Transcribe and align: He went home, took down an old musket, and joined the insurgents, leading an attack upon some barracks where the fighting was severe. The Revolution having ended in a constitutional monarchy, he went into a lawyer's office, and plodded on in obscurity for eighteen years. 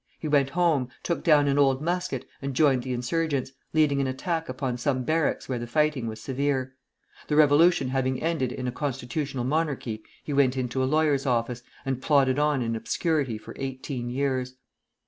He 0.17 0.27
went 0.27 0.49
home, 0.49 0.89
took 1.03 1.23
down 1.23 1.47
an 1.47 1.59
old 1.59 1.79
musket, 1.79 2.27
and 2.41 2.55
joined 2.55 2.81
the 2.81 2.91
insurgents, 2.91 3.51
leading 3.71 4.01
an 4.01 4.07
attack 4.07 4.49
upon 4.49 4.79
some 4.79 5.03
barracks 5.03 5.47
where 5.47 5.59
the 5.59 5.67
fighting 5.67 6.07
was 6.07 6.19
severe. 6.19 6.73
The 7.27 7.35
Revolution 7.35 7.89
having 7.89 8.19
ended 8.19 8.51
in 8.51 8.67
a 8.67 8.71
constitutional 8.71 9.43
monarchy, 9.43 10.01
he 10.23 10.33
went 10.33 10.57
into 10.57 10.83
a 10.83 10.89
lawyer's 10.89 11.27
office, 11.27 11.61
and 11.85 12.01
plodded 12.01 12.39
on 12.39 12.63
in 12.63 12.75
obscurity 12.75 13.37
for 13.37 13.53
eighteen 13.59 14.09
years. 14.09 14.55